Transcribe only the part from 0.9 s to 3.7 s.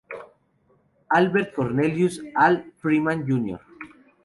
Albert Cornelius "Al" Freeman, Jr.